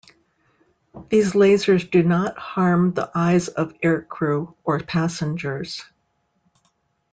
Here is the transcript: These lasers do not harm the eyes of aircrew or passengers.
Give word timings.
These 1.09 1.33
lasers 1.33 1.87
do 1.91 2.01
not 2.01 2.35
harm 2.35 2.91
the 2.93 3.11
eyes 3.13 3.49
of 3.49 3.75
aircrew 3.83 4.55
or 4.63 4.79
passengers. 4.79 5.83